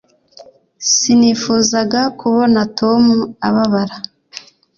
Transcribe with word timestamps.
Sinifuzaga 0.91 2.01
kubona 2.19 2.59
Tom 2.79 3.03
ababara 3.47 3.97